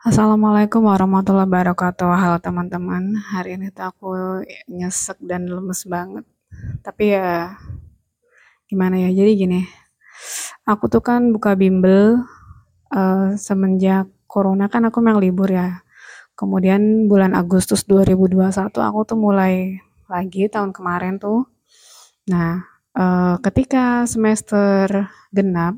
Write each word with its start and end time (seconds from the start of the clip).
Assalamualaikum 0.00 0.88
warahmatullahi 0.88 1.44
wabarakatuh. 1.44 2.08
Halo 2.08 2.40
teman-teman. 2.40 3.20
Hari 3.20 3.60
ini 3.60 3.68
tuh 3.68 3.84
aku 3.84 4.40
nyesek 4.64 5.20
dan 5.20 5.44
lemes 5.44 5.84
banget. 5.84 6.24
Tapi 6.80 7.12
ya 7.12 7.52
gimana 8.64 8.96
ya? 8.96 9.12
Jadi 9.12 9.44
gini, 9.44 9.60
aku 10.64 10.88
tuh 10.88 11.04
kan 11.04 11.36
buka 11.36 11.52
bimbel 11.52 12.16
uh, 12.96 13.36
semenjak 13.36 14.08
corona 14.24 14.72
kan 14.72 14.88
aku 14.88 15.04
memang 15.04 15.20
libur 15.20 15.52
ya. 15.52 15.84
Kemudian 16.32 17.04
bulan 17.04 17.36
Agustus 17.36 17.84
2021 17.84 18.72
aku 18.72 19.00
tuh 19.04 19.20
mulai 19.20 19.84
lagi 20.08 20.48
tahun 20.48 20.72
kemarin 20.72 21.20
tuh. 21.20 21.44
Nah, 22.24 22.64
uh, 22.96 23.36
ketika 23.44 24.08
semester 24.08 25.12
genap 25.28 25.76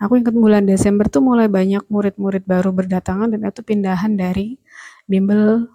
Aku 0.00 0.16
ingat 0.16 0.32
bulan 0.32 0.64
Desember 0.64 1.04
tuh 1.12 1.20
mulai 1.20 1.44
banyak 1.44 1.84
murid-murid 1.92 2.48
baru 2.48 2.72
berdatangan 2.72 3.28
dan 3.36 3.44
itu 3.44 3.60
pindahan 3.60 4.16
dari 4.16 4.56
bimbel 5.04 5.68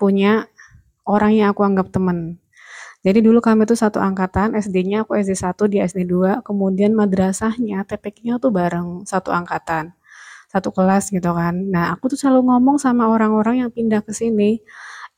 punya 0.00 0.48
orang 1.04 1.36
yang 1.36 1.52
aku 1.52 1.68
anggap 1.68 1.92
teman. 1.92 2.40
Jadi 3.04 3.22
dulu 3.22 3.38
kami 3.38 3.68
tuh 3.68 3.78
satu 3.78 4.02
angkatan, 4.02 4.58
SD-nya 4.58 5.06
aku 5.06 5.20
SD 5.20 5.36
1, 5.38 5.70
di 5.70 5.78
SD 5.78 6.02
2, 6.08 6.42
kemudian 6.42 6.96
madrasahnya, 6.96 7.86
TPK-nya 7.86 8.42
tuh 8.42 8.50
bareng 8.50 9.06
satu 9.06 9.30
angkatan, 9.30 9.94
satu 10.50 10.74
kelas 10.74 11.14
gitu 11.14 11.30
kan. 11.30 11.54
Nah, 11.70 11.94
aku 11.94 12.10
tuh 12.10 12.18
selalu 12.18 12.50
ngomong 12.50 12.76
sama 12.82 13.06
orang-orang 13.06 13.62
yang 13.62 13.70
pindah 13.70 14.02
ke 14.02 14.10
sini, 14.10 14.58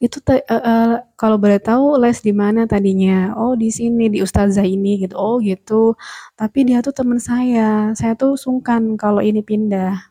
itu 0.01 0.17
uh, 0.33 0.41
uh, 0.49 0.93
kalau 1.21 1.37
boleh 1.37 1.61
tahu 1.61 2.01
les 2.01 2.25
di 2.25 2.33
mana 2.33 2.65
tadinya? 2.65 3.37
Oh, 3.37 3.53
di 3.53 3.69
sini 3.69 4.09
di 4.09 4.25
ustazah 4.25 4.65
ini 4.65 5.05
gitu. 5.05 5.13
Oh, 5.21 5.37
gitu. 5.45 5.93
Tapi 6.41 6.65
dia 6.65 6.81
tuh 6.81 6.97
teman 6.97 7.21
saya. 7.21 7.93
Saya 7.93 8.17
tuh 8.17 8.41
sungkan 8.41 8.97
kalau 8.97 9.21
ini 9.21 9.45
pindah. 9.45 10.11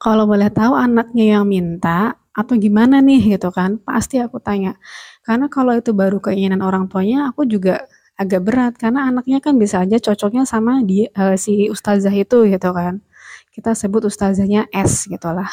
Kalau 0.00 0.24
boleh 0.24 0.48
tahu 0.48 0.72
anaknya 0.78 1.38
yang 1.38 1.44
minta 1.44 2.16
atau 2.32 2.54
gimana 2.56 3.04
nih 3.04 3.36
gitu 3.36 3.52
kan? 3.52 3.76
Pasti 3.84 4.16
aku 4.16 4.40
tanya. 4.40 4.80
Karena 5.26 5.52
kalau 5.52 5.76
itu 5.76 5.92
baru 5.92 6.16
keinginan 6.22 6.64
orang 6.64 6.88
tuanya, 6.88 7.28
aku 7.28 7.44
juga 7.44 7.84
agak 8.16 8.40
berat 8.48 8.72
karena 8.80 9.12
anaknya 9.12 9.38
kan 9.44 9.54
bisa 9.60 9.84
aja 9.84 10.00
cocoknya 10.00 10.42
sama 10.48 10.82
di 10.82 11.06
uh, 11.12 11.36
si 11.36 11.68
ustazah 11.68 12.14
itu 12.16 12.48
gitu 12.48 12.70
kan. 12.72 13.04
Kita 13.52 13.76
sebut 13.76 14.08
ustazahnya 14.08 14.70
S 14.72 15.04
gitu 15.10 15.28
lah. 15.34 15.50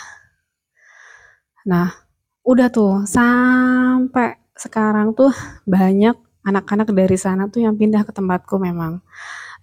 Nah, 1.65 2.04
udah 2.45 2.69
tuh 2.69 2.93
sampai 3.09 4.37
sekarang 4.53 5.17
tuh 5.17 5.33
banyak 5.65 6.13
anak-anak 6.45 6.93
dari 6.93 7.17
sana 7.17 7.49
tuh 7.49 7.65
yang 7.65 7.73
pindah 7.73 8.05
ke 8.05 8.13
tempatku 8.13 8.61
memang. 8.61 9.01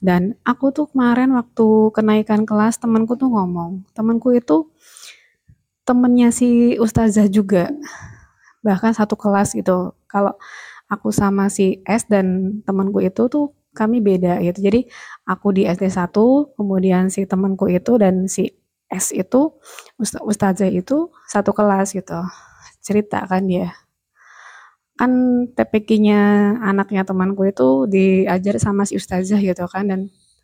Dan 0.02 0.34
aku 0.42 0.74
tuh 0.74 0.90
kemarin 0.90 1.30
waktu 1.38 1.94
kenaikan 1.94 2.42
kelas 2.42 2.82
temanku 2.82 3.14
tuh 3.14 3.30
ngomong, 3.30 3.86
temanku 3.94 4.34
itu 4.34 4.66
temennya 5.86 6.34
si 6.34 6.74
ustazah 6.74 7.30
juga, 7.30 7.70
bahkan 8.66 8.90
satu 8.90 9.14
kelas 9.14 9.54
gitu. 9.54 9.94
Kalau 10.10 10.34
aku 10.90 11.14
sama 11.14 11.46
si 11.46 11.86
S 11.86 12.10
dan 12.10 12.58
temanku 12.66 12.98
itu 12.98 13.30
tuh 13.30 13.54
kami 13.78 14.02
beda 14.02 14.42
gitu. 14.42 14.58
Jadi 14.58 14.90
aku 15.22 15.54
di 15.54 15.70
SD 15.70 15.86
1, 15.86 16.58
kemudian 16.58 17.06
si 17.06 17.22
temanku 17.30 17.70
itu 17.70 17.94
dan 17.94 18.26
si 18.26 18.50
S 18.90 19.14
itu 19.14 19.54
ustazah 20.02 20.66
itu 20.66 21.14
satu 21.30 21.54
kelas 21.54 21.94
gitu 21.94 22.18
cerita 22.82 23.24
kan 23.30 23.46
dia. 23.46 23.72
Kan 24.98 25.12
TPK-nya 25.56 26.20
anaknya 26.60 27.02
temanku 27.06 27.48
itu 27.48 27.88
diajar 27.88 28.60
sama 28.60 28.84
si 28.84 28.98
ustazah 29.00 29.40
gitu 29.40 29.64
kan 29.70 29.88
dan 29.88 30.00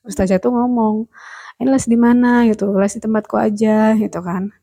ustazah 0.06 0.41
itu 0.41 0.48
ngomong 0.48 1.11
ini 1.59 1.69
les 1.75 1.86
di 1.91 1.98
mana? 1.98 2.47
gitu 2.48 2.70
les 2.78 2.94
di 2.94 3.00
tempatku 3.03 3.34
aja 3.36 3.98
gitu 3.98 4.20
kan. 4.22 4.55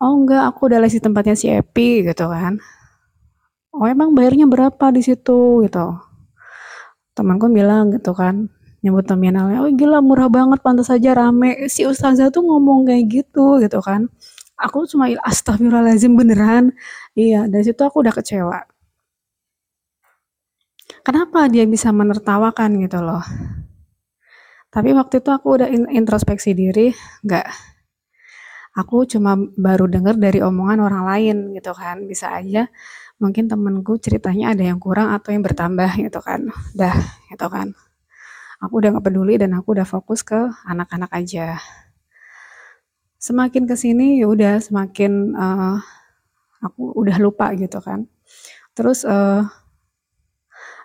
Oh 0.00 0.14
enggak 0.14 0.42
aku 0.54 0.70
udah 0.70 0.78
les 0.82 0.94
di 0.94 1.02
tempatnya 1.02 1.34
si 1.34 1.50
Epi 1.50 2.06
gitu 2.06 2.30
kan. 2.30 2.62
Oh 3.74 3.86
emang 3.90 4.14
bayarnya 4.14 4.46
berapa 4.46 4.94
di 4.94 5.02
situ? 5.02 5.66
gitu. 5.66 5.98
Temanku 7.14 7.50
bilang 7.50 7.90
gitu 7.94 8.14
kan 8.14 8.50
nyebut 8.84 9.08
nominalnya 9.08 9.64
oh 9.64 9.70
gila 9.72 10.04
murah 10.04 10.28
banget 10.28 10.60
pantas 10.62 10.88
saja 10.92 11.16
rame. 11.16 11.66
Si 11.72 11.82
ustazah 11.88 12.30
tuh 12.34 12.42
ngomong 12.46 12.86
kayak 12.88 13.04
gitu 13.10 13.58
gitu 13.62 13.80
kan 13.82 14.08
aku 14.58 14.86
cuma 14.90 15.10
astagfirullahaladzim 15.22 16.12
beneran? 16.14 16.74
Iya 17.18 17.46
dari 17.50 17.64
situ 17.66 17.80
aku 17.82 18.02
udah 18.04 18.14
kecewa. 18.14 18.58
Kenapa 21.04 21.48
dia 21.52 21.68
bisa 21.68 21.92
menertawakan 21.92 22.80
gitu 22.80 23.00
loh? 23.04 23.24
Tapi 24.72 24.90
waktu 24.90 25.22
itu 25.22 25.30
aku 25.30 25.48
udah 25.60 25.68
introspeksi 25.92 26.56
diri 26.56 26.90
nggak. 27.22 27.46
Aku 28.74 29.06
cuma 29.06 29.38
baru 29.38 29.86
dengar 29.86 30.18
dari 30.18 30.42
omongan 30.42 30.82
orang 30.82 31.04
lain 31.06 31.36
gitu 31.54 31.70
kan. 31.76 32.02
Bisa 32.10 32.34
aja 32.34 32.66
mungkin 33.22 33.46
temenku 33.46 33.94
ceritanya 34.02 34.50
ada 34.50 34.66
yang 34.66 34.82
kurang 34.82 35.14
atau 35.14 35.30
yang 35.30 35.46
bertambah 35.46 35.94
gitu 36.02 36.18
kan. 36.18 36.50
Dah 36.74 36.96
gitu 37.30 37.46
kan. 37.46 37.70
Aku 38.64 38.80
udah 38.80 38.96
gak 38.96 39.04
peduli 39.12 39.36
dan 39.36 39.52
aku 39.54 39.76
udah 39.76 39.84
fokus 39.84 40.24
ke 40.24 40.40
anak-anak 40.64 41.12
aja 41.12 41.60
semakin 43.24 43.64
ke 43.64 43.72
sini 43.72 44.20
ya 44.20 44.28
udah 44.28 44.60
semakin 44.60 45.32
uh, 45.32 45.80
aku 46.60 46.92
udah 47.00 47.16
lupa 47.16 47.56
gitu 47.56 47.80
kan. 47.80 48.04
Terus 48.76 49.08
uh, 49.08 49.40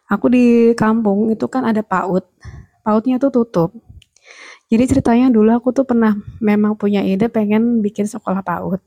aku 0.07 0.31
di 0.31 0.71
kampung 0.79 1.27
itu 1.35 1.43
kan 1.51 1.67
ada 1.67 1.83
PAUD 1.83 2.23
PAUDnya 2.87 3.19
tuh 3.19 3.31
tutup. 3.43 3.69
Jadi 4.71 4.83
ceritanya 4.87 5.27
dulu 5.27 5.51
aku 5.51 5.75
tuh 5.75 5.83
pernah 5.83 6.15
memang 6.39 6.79
punya 6.79 7.03
ide 7.03 7.27
pengen 7.27 7.83
bikin 7.83 8.07
sekolah 8.07 8.39
PAUD 8.39 8.79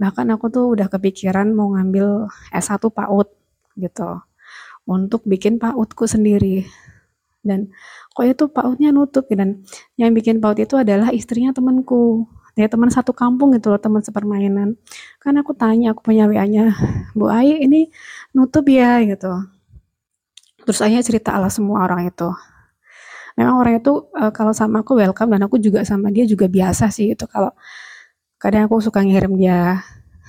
bahkan 0.00 0.26
aku 0.34 0.48
tuh 0.48 0.72
udah 0.74 0.88
kepikiran 0.88 1.52
mau 1.52 1.74
ngambil 1.74 2.26
S1 2.50 2.80
PAUD 2.90 3.28
gitu 3.78 4.10
untuk 4.86 5.22
bikin 5.26 5.58
PAUDku 5.58 6.06
sendiri. 6.06 6.66
Dan 7.42 7.74
kok 8.14 8.22
itu 8.22 8.46
PAUDnya 8.46 8.94
nutup 8.94 9.26
dan 9.34 9.66
yang 9.98 10.14
bikin 10.14 10.38
PAUD 10.38 10.62
itu 10.62 10.78
adalah 10.78 11.10
istrinya 11.10 11.50
temenku 11.50 12.30
ya 12.52 12.68
teman 12.68 12.92
satu 12.92 13.16
kampung 13.16 13.56
gitu 13.56 13.72
loh 13.72 13.80
teman 13.80 14.04
sepermainan. 14.04 14.76
Kan 15.22 15.34
aku 15.40 15.56
tanya 15.56 15.96
aku 15.96 16.04
punya 16.04 16.28
WA 16.28 16.44
nya 16.44 16.76
Bu 17.16 17.28
Ai 17.32 17.64
ini 17.64 17.88
nutup 18.36 18.66
ya 18.68 19.00
gitu. 19.04 19.32
Terus 20.62 20.78
ayah 20.84 21.02
cerita 21.02 21.34
ala 21.34 21.48
semua 21.50 21.84
orang 21.84 22.06
itu. 22.06 22.28
Memang 23.34 23.56
orang 23.64 23.74
itu 23.80 23.92
uh, 24.12 24.30
kalau 24.30 24.52
sama 24.52 24.84
aku 24.84 24.94
welcome 25.00 25.32
dan 25.32 25.42
aku 25.48 25.56
juga 25.56 25.82
sama 25.88 26.12
dia 26.12 26.28
juga 26.28 26.46
biasa 26.46 26.92
sih 26.92 27.16
itu 27.16 27.24
kalau 27.24 27.50
kadang 28.36 28.68
aku 28.68 28.84
suka 28.84 29.00
ngirim 29.00 29.40
dia 29.40 29.80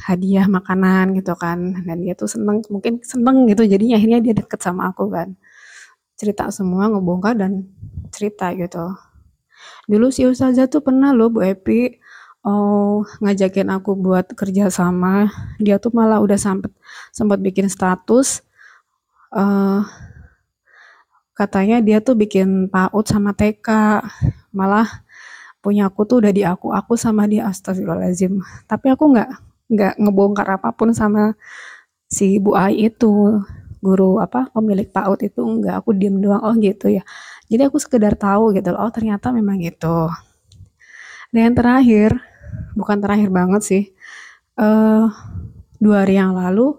hadiah 0.08 0.48
makanan 0.48 1.14
gitu 1.20 1.36
kan. 1.36 1.84
Dan 1.84 2.02
dia 2.08 2.16
tuh 2.16 2.32
seneng 2.32 2.64
mungkin 2.72 3.04
seneng 3.04 3.46
gitu. 3.52 3.68
Jadinya 3.68 4.00
akhirnya 4.00 4.20
dia 4.24 4.34
deket 4.40 4.60
sama 4.64 4.90
aku 4.92 5.12
kan. 5.12 5.36
Cerita 6.16 6.48
semua 6.50 6.88
ngebongkar 6.88 7.36
dan 7.36 7.68
cerita 8.14 8.56
gitu. 8.56 8.96
Dulu 9.88 10.08
si 10.12 10.24
Ustazah 10.24 10.68
tuh 10.72 10.80
pernah 10.84 11.12
loh 11.12 11.28
Bu 11.28 11.44
Epi 11.44 12.03
oh 12.44 13.08
ngajakin 13.24 13.72
aku 13.72 13.96
buat 13.96 14.32
kerja 14.36 14.68
sama. 14.70 15.32
Dia 15.60 15.80
tuh 15.80 15.96
malah 15.96 16.20
udah 16.20 16.38
sempet 16.40 16.72
sempat 17.16 17.40
bikin 17.40 17.72
status. 17.72 18.44
Uh, 19.34 19.82
katanya 21.34 21.82
dia 21.82 21.98
tuh 22.04 22.14
bikin 22.14 22.70
PAUD 22.70 23.06
sama 23.10 23.34
TK 23.34 23.68
malah 24.54 24.86
punya 25.64 25.90
aku 25.90 26.06
tuh 26.06 26.22
udah 26.22 26.30
di 26.36 26.44
aku 26.46 26.70
aku 26.76 26.94
sama 27.00 27.26
dia 27.26 27.48
astagfirullahaladzim. 27.50 28.44
Tapi 28.70 28.88
aku 28.94 29.04
nggak 29.16 29.30
nggak 29.74 29.94
ngebongkar 29.98 30.48
apa 30.60 30.70
pun 30.76 30.92
sama 30.94 31.34
si 32.12 32.38
Bu 32.38 32.54
Ai 32.60 32.92
itu. 32.92 33.42
Guru 33.84 34.16
apa 34.24 34.48
pemilik 34.56 34.88
PAUD 34.88 35.28
itu 35.28 35.44
enggak 35.44 35.84
aku 35.84 35.92
diem 35.92 36.16
doang 36.24 36.40
oh 36.40 36.56
gitu 36.56 36.88
ya. 36.88 37.04
Jadi 37.52 37.68
aku 37.68 37.78
sekedar 37.84 38.16
tahu 38.16 38.56
gitu 38.56 38.72
oh 38.76 38.92
ternyata 38.96 39.36
memang 39.36 39.60
gitu. 39.60 40.08
Dan 41.34 41.52
yang 41.52 41.56
terakhir 41.58 42.33
bukan 42.78 42.98
terakhir 43.00 43.30
banget 43.30 43.62
sih. 43.62 43.84
Uh, 44.54 45.10
dua 45.82 46.06
hari 46.06 46.22
yang 46.22 46.38
lalu 46.38 46.78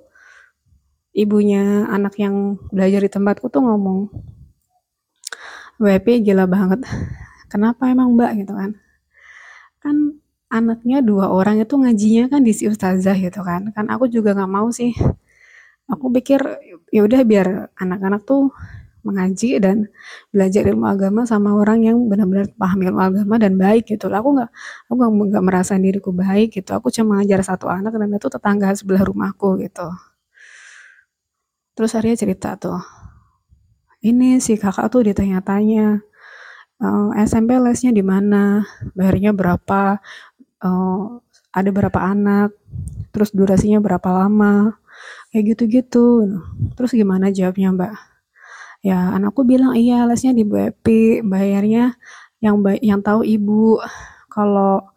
ibunya 1.14 1.86
anak 1.90 2.18
yang 2.18 2.58
belajar 2.74 3.00
di 3.02 3.10
tempatku 3.10 3.46
tuh 3.50 3.62
ngomong 3.62 4.10
WP 5.78 6.22
gila 6.26 6.46
banget. 6.46 6.82
Kenapa 7.50 7.86
emang 7.90 8.14
mbak? 8.14 8.34
Gitu 8.34 8.52
kan. 8.54 8.70
Kan 9.78 9.96
anaknya 10.50 11.02
dua 11.02 11.30
orang 11.30 11.62
itu 11.62 11.74
ngajinya 11.74 12.30
kan 12.30 12.42
di 12.46 12.52
si 12.54 12.66
ustazah 12.66 13.14
gitu 13.18 13.42
kan. 13.42 13.70
Kan 13.74 13.90
aku 13.90 14.10
juga 14.10 14.34
nggak 14.34 14.50
mau 14.50 14.70
sih. 14.70 14.94
Aku 15.90 16.10
pikir 16.10 16.40
ya 16.90 17.04
udah 17.04 17.20
biar 17.26 17.46
anak-anak 17.76 18.22
tuh 18.24 18.54
mengaji 19.04 19.60
dan 19.60 19.86
belajar 20.32 20.64
ilmu 20.64 20.86
agama 20.88 21.22
sama 21.28 21.52
orang 21.54 21.84
yang 21.84 21.96
benar-benar 22.10 22.48
paham 22.56 22.80
ilmu 22.82 23.00
agama 23.00 23.34
dan 23.38 23.54
baik 23.60 23.84
gitu. 23.92 24.08
Aku 24.08 24.28
nggak 24.36 24.50
aku 24.88 24.92
nggak 25.30 25.44
merasa 25.44 25.76
diriku 25.78 26.10
baik 26.16 26.56
gitu. 26.58 26.70
Aku 26.76 26.88
cuma 26.88 27.20
ngajar 27.20 27.40
satu 27.44 27.68
anak 27.68 27.92
dan 27.94 28.08
itu 28.16 28.28
tetangga 28.32 28.72
sebelah 28.74 29.04
rumahku 29.04 29.60
gitu. 29.60 29.86
Terus 31.74 31.90
Arya 31.98 32.14
cerita 32.14 32.54
tuh, 32.54 32.78
ini 34.06 34.38
si 34.38 34.54
kakak 34.54 34.88
tuh 34.94 35.02
ditanya-tanya 35.10 36.00
eh, 36.82 37.08
SMP 37.26 37.58
lesnya 37.58 37.90
di 37.94 38.02
mana, 38.06 38.62
bayarnya 38.94 39.32
berapa, 39.34 39.98
uh, 40.64 41.04
ada 41.54 41.70
berapa 41.70 42.00
anak, 42.02 42.50
terus 43.14 43.30
durasinya 43.30 43.78
berapa 43.78 44.08
lama, 44.10 44.74
kayak 45.30 45.44
gitu-gitu. 45.54 46.06
Terus 46.78 46.90
gimana 46.94 47.30
jawabnya 47.30 47.70
mbak? 47.74 48.13
Ya 48.84 49.16
anakku 49.16 49.42
bilang 49.48 49.72
iya 49.80 50.04
lesnya 50.04 50.36
di 50.36 50.44
Epi, 50.44 51.24
bayarnya 51.24 51.96
yang 52.44 52.60
yang 52.84 53.00
tahu 53.00 53.24
ibu. 53.24 53.80
Kalau 54.28 54.92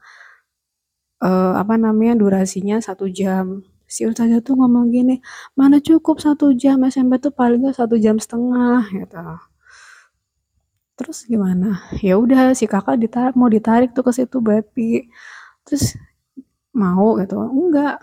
uh, 1.24 1.54
apa 1.62 1.76
namanya 1.80 2.14
durasinya 2.20 2.78
satu 2.84 3.08
jam. 3.10 3.64
Si 3.88 4.04
ustazah 4.04 4.44
tuh 4.44 4.60
ngomong 4.60 4.92
gini 4.92 5.24
mana 5.56 5.80
cukup 5.80 6.20
satu 6.20 6.52
jam 6.52 6.84
SMP 6.84 7.24
tuh 7.24 7.32
paling 7.32 7.64
gak 7.64 7.80
satu 7.80 7.96
jam 7.96 8.20
setengah 8.20 8.84
gitu. 8.92 9.24
Terus 10.98 11.24
gimana? 11.30 11.80
Ya 12.04 12.20
udah 12.20 12.52
si 12.58 12.66
kakak 12.68 12.98
ditarik 13.00 13.34
mau 13.40 13.48
ditarik 13.48 13.96
tuh 13.96 14.04
ke 14.04 14.12
situ 14.18 14.38
bapi 14.44 15.08
terus 15.64 15.96
mau 16.76 17.16
gitu? 17.22 17.38
Enggak 17.40 18.02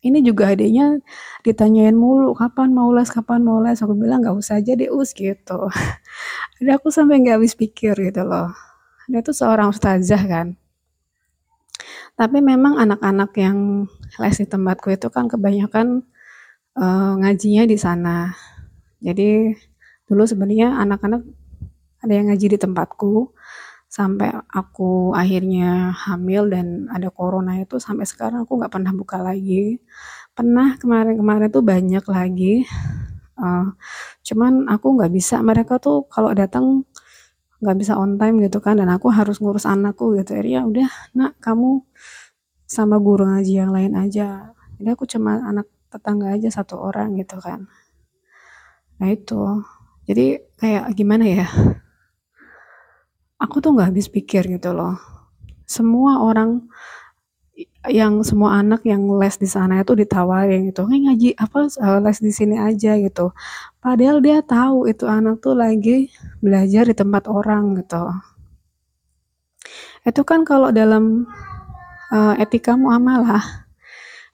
ini 0.00 0.24
juga 0.24 0.48
adiknya 0.56 0.96
ditanyain 1.44 1.92
mulu 1.92 2.32
kapan 2.32 2.72
mau 2.72 2.88
les? 2.88 3.12
Kapan 3.12 3.44
mau 3.44 3.60
les? 3.60 3.76
Aku 3.84 3.92
bilang 3.92 4.24
nggak 4.24 4.32
usah 4.32 4.60
aja 4.60 4.72
deh 4.72 4.88
us 4.88 5.12
gitu. 5.12 5.68
Ada 6.60 6.80
aku 6.80 6.88
sampai 6.88 7.20
nggak 7.20 7.36
habis 7.36 7.52
pikir 7.52 7.92
gitu 7.92 8.24
loh. 8.24 8.48
Dia 9.12 9.20
tuh 9.20 9.36
seorang 9.36 9.68
ustazah 9.68 10.22
kan. 10.24 10.56
Tapi 12.16 12.38
memang 12.40 12.80
anak-anak 12.80 13.30
yang 13.36 13.88
les 14.20 14.36
di 14.36 14.46
tempatku 14.48 14.92
itu 14.92 15.08
kan 15.12 15.28
kebanyakan 15.28 16.04
uh, 16.76 17.12
ngajinya 17.20 17.68
di 17.68 17.76
sana. 17.76 18.32
Jadi 19.04 19.52
dulu 20.08 20.24
sebenarnya 20.24 20.80
anak-anak 20.80 21.24
ada 22.00 22.12
yang 22.12 22.32
ngaji 22.32 22.56
di 22.56 22.58
tempatku 22.60 23.36
sampai 23.90 24.30
aku 24.46 25.10
akhirnya 25.18 25.90
hamil 25.90 26.46
dan 26.46 26.86
ada 26.94 27.10
corona 27.10 27.58
itu 27.58 27.82
sampai 27.82 28.06
sekarang 28.06 28.46
aku 28.46 28.62
nggak 28.62 28.70
pernah 28.70 28.94
buka 28.94 29.18
lagi. 29.18 29.82
Pernah 30.30 30.78
kemarin-kemarin 30.78 31.50
tuh 31.50 31.66
banyak 31.66 32.04
lagi. 32.06 32.62
Uh, 33.34 33.74
cuman 34.22 34.70
aku 34.70 34.94
nggak 34.94 35.10
bisa 35.10 35.42
mereka 35.42 35.82
tuh 35.82 36.06
kalau 36.06 36.30
datang 36.30 36.86
nggak 37.60 37.76
bisa 37.82 37.98
on 37.98 38.14
time 38.14 38.38
gitu 38.46 38.62
kan 38.62 38.78
dan 38.78 38.88
aku 38.94 39.10
harus 39.10 39.42
ngurus 39.42 39.66
anakku 39.66 40.14
gitu. 40.14 40.38
Ya 40.38 40.62
udah 40.62 40.86
nak 41.18 41.42
kamu 41.42 41.82
sama 42.70 43.02
guru 43.02 43.26
ngaji 43.26 43.52
yang 43.58 43.74
lain 43.74 43.98
aja. 43.98 44.54
Jadi 44.78 44.88
aku 44.94 45.02
cuma 45.10 45.42
anak 45.42 45.66
tetangga 45.90 46.30
aja 46.38 46.46
satu 46.46 46.78
orang 46.78 47.18
gitu 47.18 47.42
kan. 47.42 47.66
Nah 49.02 49.10
itu. 49.10 49.66
Jadi 50.06 50.38
kayak 50.58 50.94
gimana 50.94 51.26
ya 51.26 51.46
aku 53.40 53.64
tuh 53.64 53.72
nggak 53.74 53.96
habis 53.96 54.06
pikir 54.12 54.46
gitu 54.46 54.76
loh. 54.76 55.00
Semua 55.64 56.20
orang 56.20 56.68
yang 57.88 58.20
semua 58.20 58.60
anak 58.60 58.84
yang 58.84 59.08
les 59.16 59.40
di 59.40 59.48
sana 59.48 59.80
itu 59.80 59.96
ditawarin 59.96 60.68
gitu 60.68 60.84
hey, 60.84 61.00
ngaji 61.00 61.28
apa 61.40 61.64
eh, 61.68 61.98
les 62.04 62.18
di 62.20 62.32
sini 62.32 62.56
aja 62.60 62.94
gitu. 63.00 63.32
Padahal 63.80 64.20
dia 64.20 64.44
tahu 64.44 64.84
itu 64.92 65.08
anak 65.08 65.40
tuh 65.40 65.56
lagi 65.56 66.12
belajar 66.44 66.84
di 66.84 66.94
tempat 66.94 67.24
orang 67.26 67.80
gitu. 67.80 68.04
Itu 70.04 70.22
kan 70.24 70.44
kalau 70.44 70.72
dalam 70.72 71.28
uh, 72.12 72.34
etika 72.40 72.76
muamalah 72.76 73.68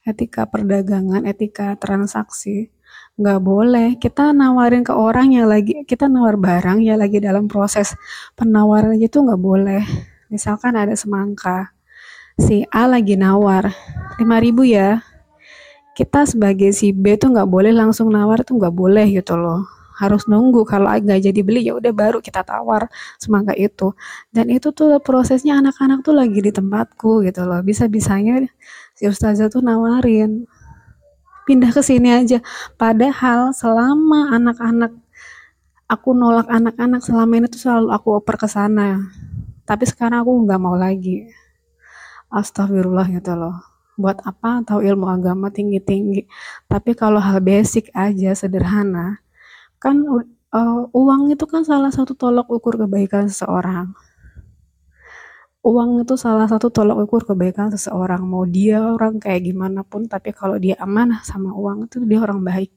etika 0.07 0.47
perdagangan 0.47 1.27
etika 1.27 1.75
transaksi 1.79 2.71
nggak 3.17 3.41
boleh. 3.41 3.89
Kita 3.97 4.33
nawarin 4.37 4.85
ke 4.85 4.93
orang 4.93 5.33
yang 5.33 5.49
lagi 5.49 5.83
kita 5.89 6.07
nawar 6.09 6.37
barang 6.37 6.85
ya 6.85 7.01
lagi 7.01 7.19
dalam 7.21 7.49
proses 7.49 7.97
penawaran 8.37 8.97
itu 9.01 9.25
nggak 9.25 9.41
boleh. 9.41 9.83
Misalkan 10.29 10.77
ada 10.77 10.93
semangka 10.93 11.73
si 12.37 12.69
A 12.69 12.85
lagi 12.85 13.17
nawar 13.17 13.73
5000 14.21 14.65
ya. 14.69 15.01
Kita 15.97 16.29
sebagai 16.29 16.77
si 16.77 16.93
B 16.93 17.17
tuh 17.17 17.33
nggak 17.33 17.49
boleh 17.49 17.73
langsung 17.73 18.13
nawar 18.13 18.45
tuh 18.45 18.61
nggak 18.61 18.75
boleh 18.77 19.09
gitu 19.17 19.33
loh. 19.41 19.65
Harus 19.97 20.29
nunggu 20.29 20.69
kalau 20.69 20.93
nggak 20.93 21.25
jadi 21.25 21.41
beli 21.41 21.65
ya 21.65 21.73
udah 21.81 21.93
baru 21.97 22.21
kita 22.21 22.45
tawar 22.45 22.93
semangka 23.17 23.57
itu. 23.57 23.97
Dan 24.29 24.53
itu 24.53 24.77
tuh 24.77 25.01
prosesnya 25.01 25.57
anak-anak 25.57 26.05
tuh 26.05 26.13
lagi 26.13 26.45
di 26.45 26.53
tempatku 26.53 27.25
gitu 27.25 27.49
loh. 27.49 27.65
Bisa 27.65 27.89
bisanya 27.89 28.45
si 28.93 29.09
ustazah 29.09 29.49
tuh 29.49 29.65
nawarin 29.65 30.45
pindah 31.47 31.71
ke 31.71 31.81
sini 31.81 32.11
aja. 32.11 32.43
Padahal 32.75 33.55
selama 33.55 34.35
anak-anak 34.35 34.93
aku 35.87 36.11
nolak 36.13 36.51
anak-anak 36.51 37.01
selama 37.07 37.33
ini 37.39 37.47
tuh 37.47 37.63
selalu 37.63 37.89
aku 37.95 38.09
oper 38.19 38.37
ke 38.37 38.51
sana. 38.51 39.07
Tapi 39.63 39.87
sekarang 39.87 40.27
aku 40.27 40.33
nggak 40.45 40.61
mau 40.61 40.75
lagi. 40.75 41.31
Astagfirullah 42.29 43.07
gitu 43.15 43.39
loh. 43.39 43.55
Buat 43.95 44.27
apa? 44.27 44.61
Tahu 44.67 44.83
ilmu 44.83 45.07
agama 45.09 45.49
tinggi-tinggi. 45.49 46.27
Tapi 46.67 46.93
kalau 46.99 47.23
hal 47.23 47.39
basic 47.41 47.89
aja 47.95 48.35
sederhana 48.35 49.23
kan 49.77 50.03
uh, 50.57 50.83
uang 50.91 51.31
itu 51.33 51.45
kan 51.47 51.63
salah 51.63 51.93
satu 51.93 52.17
tolok 52.17 52.49
ukur 52.49 52.81
kebaikan 52.81 53.29
seseorang 53.29 53.93
uang 55.67 56.07
itu 56.07 56.15
salah 56.15 56.47
satu 56.47 56.71
tolok 56.71 57.11
ukur 57.11 57.23
kebaikan 57.27 57.75
seseorang. 57.75 58.23
Mau 58.23 58.47
dia 58.47 58.79
orang 58.87 59.19
kayak 59.19 59.51
gimana 59.51 59.83
pun 59.83 60.07
tapi 60.07 60.31
kalau 60.31 60.63
dia 60.63 60.79
amanah 60.79 61.27
sama 61.27 61.51
uang 61.51 61.91
itu 61.91 62.07
dia 62.07 62.23
orang 62.23 62.47
baik. 62.47 62.71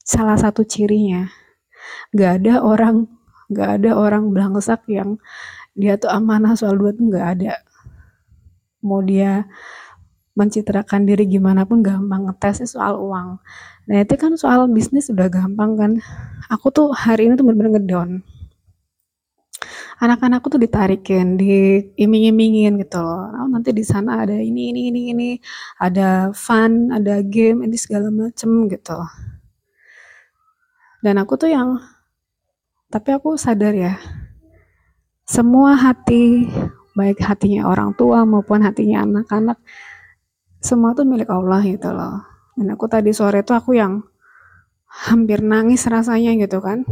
Salah 0.00 0.40
satu 0.40 0.64
cirinya. 0.64 1.28
Gak 2.16 2.42
ada 2.42 2.64
orang 2.64 3.04
gak 3.52 3.84
ada 3.84 3.92
orang 3.92 4.32
belangsak 4.32 4.88
yang 4.88 5.20
dia 5.76 6.00
tuh 6.00 6.08
amanah 6.08 6.56
soal 6.56 6.80
duit 6.80 6.96
tuh 6.96 7.12
gak 7.12 7.26
ada. 7.36 7.60
Mau 8.80 9.04
dia 9.04 9.44
mencitrakan 10.32 11.04
diri 11.04 11.28
gimana 11.28 11.68
pun 11.68 11.84
gampang 11.84 12.24
ngetesnya 12.24 12.64
soal 12.64 12.96
uang. 12.96 13.36
Nah 13.84 13.96
itu 14.00 14.16
kan 14.16 14.32
soal 14.40 14.64
bisnis 14.72 15.12
udah 15.12 15.28
gampang 15.28 15.76
kan. 15.76 15.92
Aku 16.48 16.72
tuh 16.72 16.88
hari 16.96 17.28
ini 17.28 17.36
tuh 17.36 17.44
bener-bener 17.44 17.76
ngedown 17.76 18.24
anak-anakku 20.02 20.50
tuh 20.50 20.58
ditarikin, 20.58 21.38
diiming-imingin 21.38 22.74
gitu 22.82 22.98
loh. 22.98 23.30
Oh, 23.30 23.46
nanti 23.46 23.70
di 23.70 23.86
sana 23.86 24.26
ada 24.26 24.34
ini, 24.34 24.74
ini, 24.74 24.90
ini, 24.90 25.00
ini, 25.14 25.30
ada 25.78 26.34
fun, 26.34 26.90
ada 26.90 27.22
game, 27.22 27.62
ini 27.62 27.78
segala 27.78 28.10
macem 28.10 28.66
gitu. 28.66 28.98
Dan 31.06 31.22
aku 31.22 31.38
tuh 31.38 31.54
yang, 31.54 31.78
tapi 32.90 33.14
aku 33.14 33.38
sadar 33.38 33.74
ya, 33.78 33.94
semua 35.22 35.78
hati 35.78 36.50
baik 36.92 37.24
hatinya 37.24 37.64
orang 37.70 37.96
tua 37.96 38.28
maupun 38.28 38.60
hatinya 38.60 39.06
anak-anak 39.06 39.56
semua 40.60 40.92
tuh 40.92 41.08
milik 41.08 41.30
Allah 41.32 41.64
gitu 41.64 41.88
loh 41.88 42.20
dan 42.52 42.68
aku 42.76 42.84
tadi 42.84 43.16
sore 43.16 43.40
tuh 43.40 43.56
aku 43.56 43.72
yang 43.72 44.04
hampir 45.08 45.40
nangis 45.40 45.88
rasanya 45.88 46.36
gitu 46.36 46.60
kan 46.60 46.84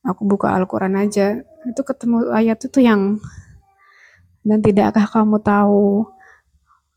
aku 0.00 0.24
buka 0.24 0.56
Al-Quran 0.56 0.96
aja 0.96 1.44
itu 1.68 1.82
ketemu 1.84 2.32
ayat 2.32 2.58
itu 2.64 2.78
yang 2.80 3.20
dan 4.40 4.64
tidakkah 4.64 5.04
kamu 5.04 5.36
tahu 5.44 6.08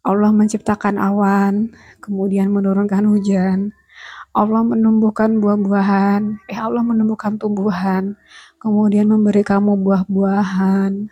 Allah 0.03 0.31
menciptakan 0.31 0.99
awan 0.99 1.71
kemudian 2.03 2.51
menurunkan 2.51 3.07
hujan? 3.07 3.71
Allah 4.33 4.65
menumbuhkan 4.65 5.37
buah-buahan. 5.37 6.49
Eh 6.49 6.57
Allah 6.57 6.81
menumbuhkan 6.81 7.37
tumbuhan 7.37 8.17
kemudian 8.63 9.11
memberi 9.11 9.43
kamu 9.43 9.79
buah-buahan. 9.83 11.11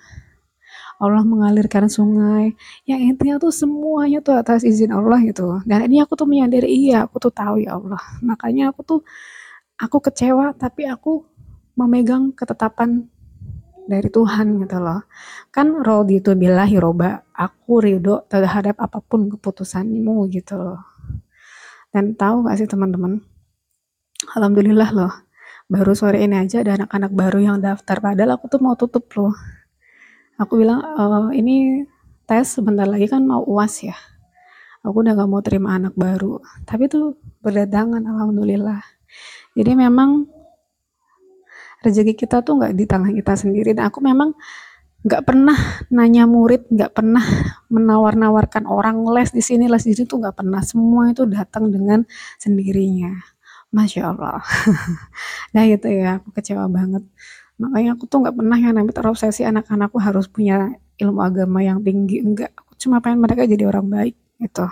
Allah 1.02 1.24
mengalirkan 1.26 1.92
sungai. 1.92 2.56
Yang 2.88 3.02
intinya 3.16 3.36
tuh 3.42 3.54
semuanya 3.54 4.24
tuh 4.24 4.38
atas 4.40 4.64
izin 4.64 4.96
Allah 4.96 5.20
gitu. 5.28 5.60
Dan 5.68 5.86
ini 5.86 6.00
aku 6.00 6.16
tuh 6.16 6.30
menyadari 6.30 6.68
iya 6.68 7.06
aku 7.06 7.20
tuh 7.20 7.34
tahu 7.34 7.62
ya 7.62 7.76
Allah. 7.76 8.02
Makanya 8.24 8.72
aku 8.72 8.82
tuh 8.88 9.00
aku 9.76 9.98
kecewa 10.00 10.54
tapi 10.56 10.88
aku 10.88 11.26
memegang 11.76 12.34
ketetapan 12.36 13.10
dari 13.92 14.08
Tuhan 14.08 14.64
gitu 14.64 14.80
loh. 14.80 15.04
Kan 15.52 15.84
rodi 15.84 16.24
itu 16.24 16.32
billahi 16.32 16.80
roba 16.80 17.28
aku 17.36 17.84
ridho 17.84 18.24
terhadap 18.32 18.80
apa 18.80 19.04
pun 19.04 19.28
keputusanmu 19.28 20.32
gitu 20.32 20.56
loh. 20.56 20.80
Dan 21.92 22.16
tahu 22.16 22.48
gak 22.48 22.64
sih 22.64 22.72
teman-teman? 22.72 23.20
Alhamdulillah 24.32 24.90
loh. 24.96 25.14
Baru 25.68 25.92
sore 25.92 26.24
ini 26.24 26.40
aja 26.40 26.64
ada 26.64 26.80
anak-anak 26.80 27.12
baru 27.12 27.40
yang 27.44 27.58
daftar 27.60 28.00
padahal 28.00 28.40
aku 28.40 28.48
tuh 28.48 28.64
mau 28.64 28.80
tutup 28.80 29.12
loh. 29.20 29.36
Aku 30.40 30.56
bilang 30.56 30.80
e, 30.80 31.04
ini 31.36 31.84
tes 32.24 32.56
sebentar 32.56 32.88
lagi 32.88 33.12
kan 33.12 33.28
mau 33.28 33.44
uas 33.44 33.84
ya. 33.84 33.96
Aku 34.88 35.04
udah 35.04 35.14
gak 35.20 35.30
mau 35.30 35.44
terima 35.44 35.76
anak 35.76 35.94
baru. 36.00 36.40
Tapi 36.64 36.88
tuh 36.88 37.20
berdatangan 37.44 38.08
alhamdulillah. 38.08 38.80
Jadi 39.52 39.72
memang 39.76 40.41
rezeki 41.82 42.14
kita 42.14 42.46
tuh 42.46 42.62
nggak 42.62 42.74
di 42.78 42.86
tangan 42.86 43.12
kita 43.14 43.34
sendiri. 43.38 43.74
Dan 43.74 43.90
aku 43.90 44.00
memang 44.02 44.34
nggak 45.02 45.22
pernah 45.26 45.58
nanya 45.90 46.30
murid 46.30 46.70
nggak 46.70 46.94
pernah 46.94 47.26
menawar-nawarkan 47.74 48.70
orang 48.70 49.02
les 49.10 49.34
di 49.34 49.42
sini 49.42 49.66
les 49.66 49.82
di 49.82 49.98
sini 49.98 50.06
tuh 50.06 50.22
nggak 50.22 50.38
pernah. 50.38 50.62
Semua 50.62 51.10
itu 51.10 51.26
datang 51.26 51.74
dengan 51.74 52.06
sendirinya. 52.38 53.18
Masya 53.74 54.02
allah. 54.14 54.40
Nah 55.56 55.64
gitu 55.68 55.90
ya. 55.92 56.22
Aku 56.22 56.32
kecewa 56.32 56.70
banget. 56.72 57.04
Makanya 57.60 57.98
aku 57.98 58.08
tuh 58.08 58.24
nggak 58.24 58.36
pernah 58.38 58.58
yang 58.58 58.74
namanya 58.78 58.96
terobsesi 59.02 59.44
anak-anakku 59.44 59.98
harus 60.02 60.26
punya 60.32 60.72
ilmu 61.02 61.20
agama 61.22 61.60
yang 61.66 61.82
tinggi. 61.84 62.22
Enggak 62.24 62.56
aku 62.56 62.78
cuma 62.78 63.04
pengen 63.04 63.20
mereka 63.26 63.44
jadi 63.50 63.68
orang 63.68 63.88
baik 63.90 64.16
gitu. 64.40 64.66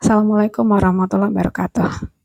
Assalamualaikum 0.00 0.64
warahmatullahi 0.64 1.28
wabarakatuh 1.28 2.19